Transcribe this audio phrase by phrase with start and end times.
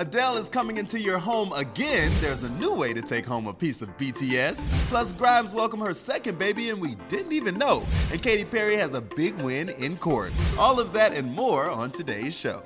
[0.00, 2.10] Adele is coming into your home again.
[2.22, 4.56] There's a new way to take home a piece of BTS.
[4.88, 7.82] Plus, Grimes welcomed her second baby, and we didn't even know.
[8.10, 10.32] And Katy Perry has a big win in court.
[10.58, 12.62] All of that and more on today's show.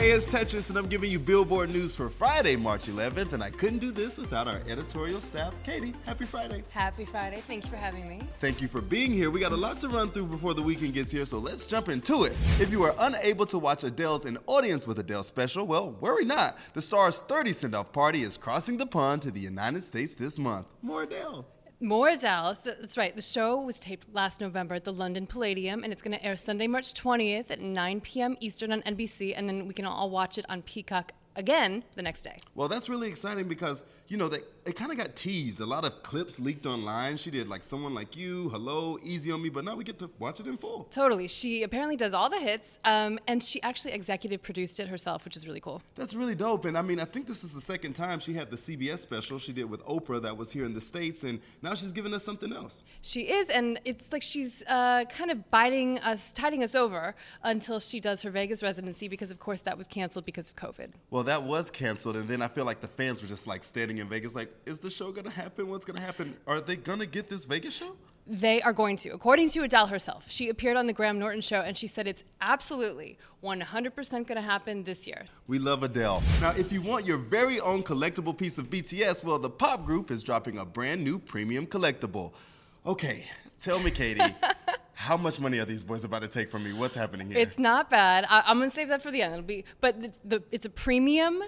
[0.00, 3.34] Hey, it's Tetris, and I'm giving you Billboard news for Friday, March 11th.
[3.34, 5.52] And I couldn't do this without our editorial staff.
[5.62, 6.62] Katie, happy Friday.
[6.70, 7.42] Happy Friday.
[7.46, 8.22] Thank you for having me.
[8.38, 9.30] Thank you for being here.
[9.30, 11.90] We got a lot to run through before the weekend gets here, so let's jump
[11.90, 12.32] into it.
[12.58, 16.56] If you are unable to watch Adele's An Audience with Adele special, well, worry not.
[16.72, 20.38] The star's 30 send off party is crossing the pond to the United States this
[20.38, 20.66] month.
[20.80, 21.44] More Adele.
[21.82, 22.60] More Dallas.
[22.60, 23.16] That's right.
[23.16, 26.36] The show was taped last November at the London Palladium, and it's going to air
[26.36, 28.36] Sunday, March 20th at 9 p.m.
[28.40, 32.20] Eastern on NBC, and then we can all watch it on Peacock again the next
[32.20, 32.38] day.
[32.54, 35.60] Well, that's really exciting because, you know, they, it kind of got teased.
[35.60, 37.16] A lot of clips leaked online.
[37.16, 40.08] She did like Someone Like You, Hello, Easy on Me, but now we get to
[40.20, 40.84] watch it in full.
[40.92, 41.26] Totally.
[41.26, 45.36] She apparently does all the hits, um, and she actually executive produced it herself, which
[45.36, 45.82] is really cool.
[45.96, 46.66] That's really dope.
[46.66, 49.40] And I mean, I think this is the second time she had the CBS special
[49.40, 52.22] she did with Oprah that was here in the States, and now she's giving us
[52.22, 52.84] something else.
[53.00, 57.80] She is, and it's like she's uh, kind of biting us, tiding us over until
[57.80, 60.90] she does her Vegas residency because, of course, that was canceled because of COVID.
[61.10, 63.98] Well, that was canceled, and then I feel like the fans were just like standing
[63.98, 65.68] in Vegas, like, is the show gonna happen?
[65.68, 66.36] What's gonna happen?
[66.46, 67.96] Are they gonna get this Vegas show?
[68.26, 69.10] They are going to.
[69.10, 72.22] According to Adele herself, she appeared on the Graham Norton show and she said it's
[72.40, 75.24] absolutely 100% going to happen this year.
[75.48, 76.22] We love Adele.
[76.40, 80.12] Now, if you want your very own collectible piece of BTS, well, the pop group
[80.12, 82.32] is dropping a brand new premium collectible.
[82.86, 83.24] Okay,
[83.58, 84.22] tell me, Katie,
[84.92, 86.72] how much money are these boys about to take from me?
[86.72, 87.38] What's happening here?
[87.38, 88.26] It's not bad.
[88.30, 89.32] I, am going to save that for the end.
[89.32, 91.42] It'll be, but the, the, it's a premium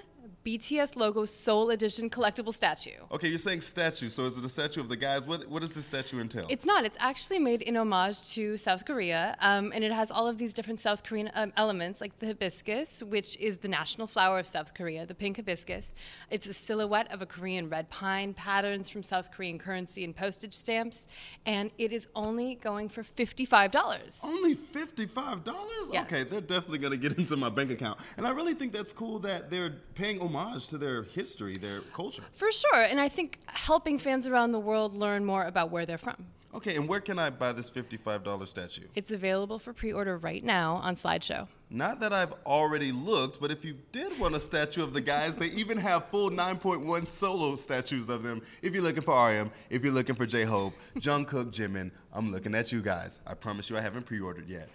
[0.45, 2.91] BTS logo Seoul Edition collectible statue.
[3.13, 5.27] Okay, you're saying statue, so is it a statue of the guys?
[5.27, 6.47] What, what does this statue entail?
[6.49, 6.85] It's not.
[6.85, 10.53] It's actually made in homage to South Korea, um, and it has all of these
[10.53, 14.75] different South Korean um, elements, like the hibiscus, which is the national flower of South
[14.75, 15.95] Korea, the pink hibiscus.
[16.31, 20.55] It's a silhouette of a Korean red pine, patterns from South Korean currency and postage
[20.55, 21.07] stamps,
[21.47, 24.25] and it is only going for $55.
[24.25, 25.93] Only $55?
[25.93, 26.05] Yes.
[26.07, 28.01] Okay, they're definitely going to get into my bank account.
[28.17, 32.25] And I really think that's cool that they're paying homage to their history, their culture.
[32.35, 35.99] For sure, and I think helping fans around the world learn more about where they're
[35.99, 36.27] from.
[36.55, 38.87] Okay, and where can I buy this $55 statue?
[38.95, 41.49] It's available for pre order right now on Sideshow.
[41.75, 45.37] Not that I've already looked, but if you did want a statue of the guys,
[45.37, 48.43] they even have full 9.1 solo statues of them.
[48.61, 52.55] If you're looking for RM, if you're looking for J Hope, Jungkook, Jimin, I'm looking
[52.55, 53.21] at you guys.
[53.27, 54.69] I promise you I haven't pre ordered yet.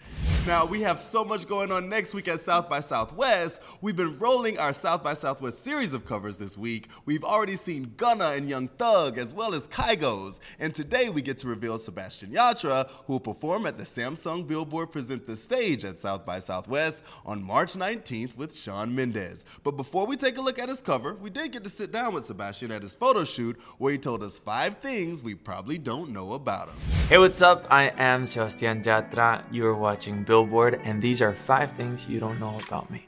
[0.48, 3.62] Now, we have so much going on next week at South by Southwest.
[3.82, 6.88] We've been rolling our South by Southwest series of covers this week.
[7.06, 10.40] We've already seen Gunna and Young Thug, as well as Kygos.
[10.58, 14.92] And today we get to reveal Sebastian Yatra, who will perform at the Samsung Billboard
[14.92, 16.87] Present the Stage at South by Southwest
[17.26, 19.46] on March 19th with Shawn Mendes.
[19.64, 22.14] But before we take a look at his cover, we did get to sit down
[22.14, 26.12] with Sebastian at his photo shoot where he told us five things we probably don't
[26.12, 26.76] know about him.
[27.10, 27.66] Hey, what's up?
[27.70, 29.44] I am Sebastian Yatra.
[29.52, 33.08] You are watching Billboard, and these are five things you don't know about me.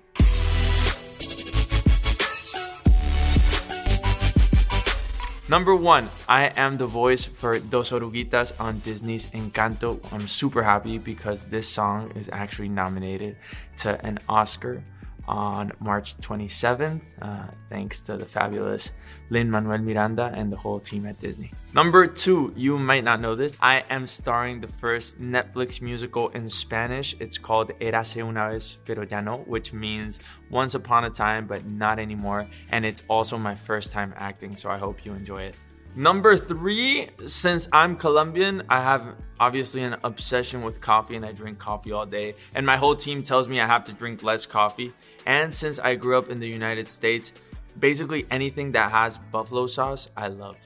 [5.50, 10.00] Number one, I am the voice for Dos Oruguitas on Disney's Encanto.
[10.14, 13.36] I'm super happy because this song is actually nominated
[13.78, 14.84] to an Oscar
[15.30, 18.92] on March 27th, uh, thanks to the fabulous
[19.30, 21.52] Lin Manuel Miranda and the whole team at Disney.
[21.74, 26.50] Number two, you might not know this, I am starring the first Netflix musical in
[26.50, 27.16] Spanish.
[27.20, 30.20] It's called Érase una vez, pero ya no, which means
[30.50, 32.48] once upon a time, but not anymore.
[32.72, 35.56] And it's also my first time acting, so I hope you enjoy it.
[35.96, 41.58] Number three, since I'm Colombian, I have obviously an obsession with coffee and I drink
[41.58, 42.36] coffee all day.
[42.56, 44.94] And my whole team tells me I have to drink less coffee.
[45.26, 47.34] And since I grew up in the United States,
[47.78, 50.58] basically anything that has buffalo sauce, I love.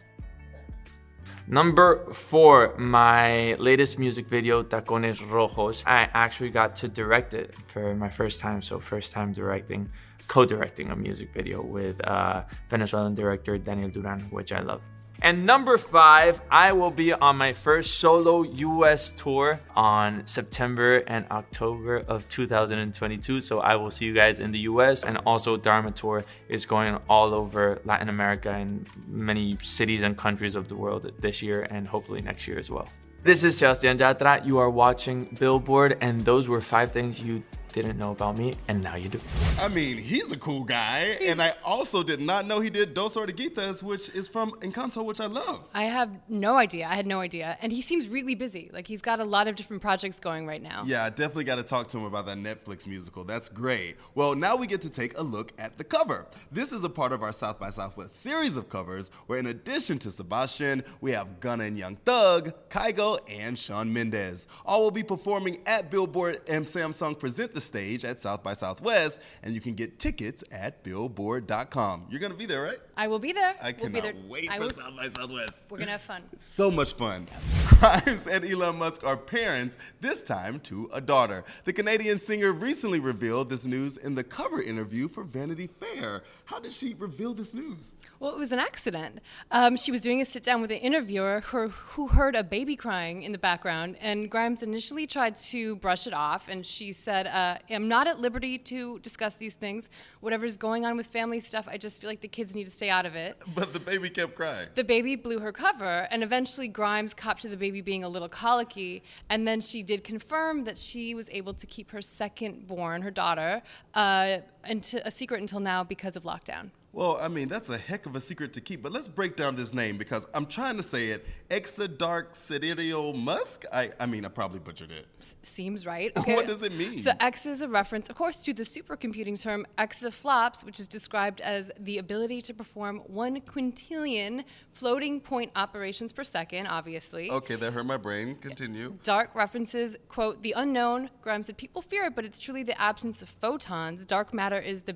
[1.48, 5.84] Number four, my latest music video, Tacones Rojos.
[5.86, 9.90] I actually got to direct it for my first time, so first time directing,
[10.30, 14.84] co-directing a music video with uh, Venezuelan director Daniel Duran, which I love.
[15.22, 21.26] And number five, I will be on my first solo US tour on September and
[21.32, 23.40] October of 2022.
[23.40, 25.04] So I will see you guys in the US.
[25.04, 30.56] And also, Dharma Tour is going all over Latin America and many cities and countries
[30.56, 32.90] of the world this year and hopefully next year as well.
[33.24, 34.46] This is Sebastian Yatra.
[34.46, 37.42] You are watching Billboard, and those were five things you
[37.74, 39.20] didn't know about me, and now you do.
[39.60, 43.16] I mean, he's a cool guy, and I also did not know he did Dos
[43.16, 45.68] Oruguitas, which is from Encanto, which I love.
[45.74, 46.88] I have no idea.
[46.88, 47.58] I had no idea.
[47.62, 48.70] And he seems really busy.
[48.72, 50.84] Like he's got a lot of different projects going right now.
[50.86, 53.24] Yeah, I definitely got to talk to him about that Netflix musical.
[53.24, 53.98] That's great.
[54.16, 56.28] Well, now we get to take a look at the cover.
[56.52, 59.98] This is a part of our South by Southwest series of covers, where in addition
[60.00, 64.46] to Sebastian, we have Gunna and Young Thug, Kygo, and Shawn Mendes.
[64.66, 69.22] All will be performing at Billboard and Samsung Present the Stage at South by Southwest,
[69.42, 72.08] and you can get tickets at billboard.com.
[72.10, 72.78] You're going to be there, right?
[72.98, 73.56] I will be there.
[73.62, 74.24] I we'll be cannot there.
[74.30, 75.66] wait I for will- South by Southwest.
[75.70, 76.24] We're gonna have fun.
[76.38, 77.28] So much fun.
[77.68, 81.44] Grimes and Elon Musk are parents, this time to a daughter.
[81.64, 86.24] The Canadian singer recently revealed this news in the cover interview for Vanity Fair.
[86.46, 87.94] How did she reveal this news?
[88.20, 89.20] Well, it was an accident.
[89.52, 92.76] Um, she was doing a sit down with an interviewer who, who heard a baby
[92.76, 96.48] crying in the background, and Grimes initially tried to brush it off.
[96.48, 99.90] And she said, uh, I'm not at liberty to discuss these things.
[100.20, 102.90] Whatever's going on with family stuff, I just feel like the kids need to stay
[102.90, 103.42] out of it.
[103.56, 104.68] But the baby kept crying.
[104.76, 108.28] The baby blew her cover, and eventually Grimes copped to the baby being a little
[108.28, 109.04] colicky.
[109.30, 113.12] And then she did confirm that she was able to keep her second born, her
[113.12, 113.62] daughter,
[113.94, 116.72] uh, into a secret until now because of lockdown.
[116.94, 119.56] Well, I mean, that's a heck of a secret to keep, but let's break down
[119.56, 121.26] this name because I'm trying to say it.
[121.50, 123.66] Exa Dark Sidereal Musk?
[123.74, 125.08] I, I mean, I probably butchered it.
[125.20, 126.12] S- seems right.
[126.24, 126.36] Okay.
[126.36, 127.00] What does it mean?
[127.00, 131.42] So X is a reference, of course, to the supercomputing term exaflops, which is described
[131.42, 137.30] as the ability to perform one quintillion floating point operations per second, obviously.
[137.32, 138.36] Okay, that hurt my brain.
[138.36, 138.94] Continue.
[139.04, 141.10] Dark references, quote, the unknown.
[141.22, 144.06] Grimes said, people fear it, but it's truly the absence of photons.
[144.06, 144.96] Dark matter is the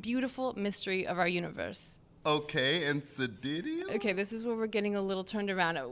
[0.00, 1.96] beautiful mystery of our universe.
[2.26, 3.90] Okay, and Sidereal?
[3.94, 5.78] Okay, this is where we're getting a little turned around.
[5.78, 5.86] Uh,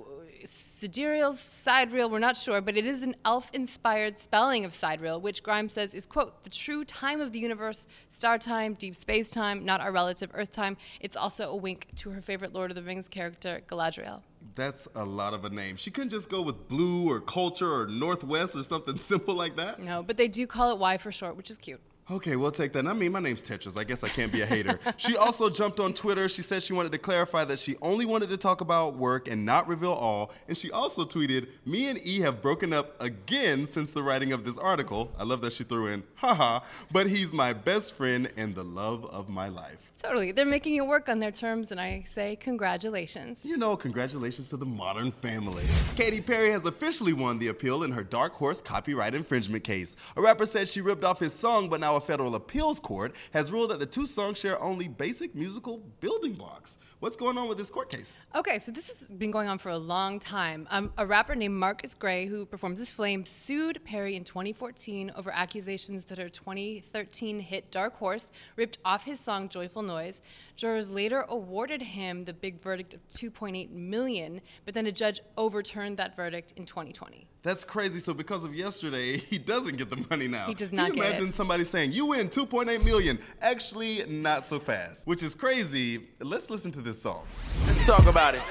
[0.45, 5.73] Sidereal, sidereal, we're not sure, but it is an elf-inspired spelling of sidereal, which Grimes
[5.73, 9.81] says is, quote, the true time of the universe, star time, deep space time, not
[9.81, 10.77] our relative Earth time.
[11.01, 14.23] It's also a wink to her favorite Lord of the Rings character, Galadriel.
[14.55, 15.77] That's a lot of a name.
[15.77, 19.81] She couldn't just go with blue or culture or northwest or something simple like that.
[19.81, 21.81] No, but they do call it Y for short, which is cute.
[22.09, 22.87] Okay, we'll take that.
[22.87, 23.77] I mean, my name's Tetris.
[23.77, 24.79] I guess I can't be a hater.
[24.97, 26.29] she also jumped on Twitter.
[26.29, 29.45] She said she wanted to clarify that she only wanted to talk about work and
[29.45, 30.31] not reveal all.
[30.47, 34.45] And she also tweeted, Me and E have broken up again since the writing of
[34.45, 35.11] this article.
[35.19, 36.61] I love that she threw in, haha,
[36.93, 39.79] but he's my best friend and the love of my life.
[39.99, 40.31] Totally.
[40.31, 43.45] They're making it work on their terms, and I say congratulations.
[43.45, 45.65] You know, congratulations to the modern family.
[45.97, 49.97] Katy Perry has officially won the appeal in her Dark Horse copyright infringement case.
[50.17, 53.51] A rapper said she ripped off his song, but now a federal appeals court has
[53.51, 56.79] ruled that the two songs share only basic musical building blocks.
[57.01, 58.17] What's going on with this court case?
[58.35, 60.67] Okay, so this has been going on for a long time.
[60.71, 65.31] Um, a rapper named Marcus Gray, who performs as Flame, sued Perry in 2014 over
[65.31, 70.23] accusations that her 2013 hit Dark Horse ripped off his song Joyful Noise.
[70.57, 75.97] Jurors later awarded him the big verdict of 2.8 million, but then a judge overturned
[75.97, 77.27] that verdict in 2020.
[77.47, 78.01] That's crazy.
[78.01, 80.47] So because of yesterday, he doesn't get the money now.
[80.47, 81.09] He does Can not you get it.
[81.11, 83.21] imagine somebody saying, you win 2.8 million?
[83.41, 86.09] Actually, not so fast, which is crazy.
[86.19, 87.25] Let's listen to this song.
[87.69, 88.43] Let's talk about it.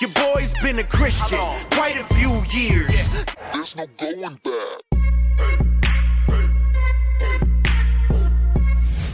[0.00, 1.40] Your boy's been a Christian
[1.72, 3.24] quite a few years.
[3.52, 5.69] There's no going back.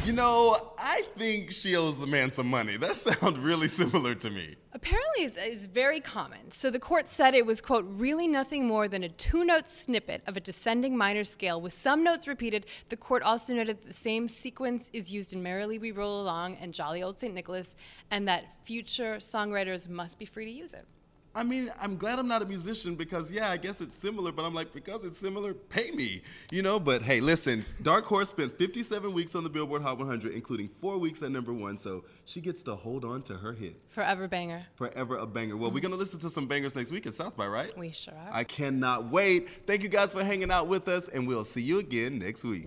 [0.07, 2.77] You know, I think she owes the man some money.
[2.77, 4.55] That sounds really similar to me.
[4.73, 6.53] Apparently, it's, it's very common.
[6.53, 10.23] So the court said it was, quote, really nothing more than a two note snippet
[10.29, 12.67] of a descending minor scale with some notes repeated.
[12.89, 16.55] The court also noted that the same sequence is used in Merrily We Roll Along
[16.61, 17.35] and Jolly Old St.
[17.35, 17.75] Nicholas,
[18.13, 20.87] and that future songwriters must be free to use it.
[21.37, 24.47] I mean, I'm glad I'm not a musician because, yeah, I guess it's similar, but
[24.47, 26.81] I'm like, because it's similar, pay me, you know?
[26.81, 30.97] But hey, listen, Dark Horse spent 57 weeks on the Billboard Hot 100, including four
[30.97, 33.77] weeks at number one, so she gets to hold on to her hit.
[33.91, 34.65] Forever banger.
[34.77, 35.59] Forever a banger.
[35.59, 37.77] Well, we're gonna listen to some bangers next week at South by, right?
[37.77, 38.31] We sure are.
[38.33, 39.51] I cannot wait.
[39.67, 42.67] Thank you guys for hanging out with us, and we'll see you again next week.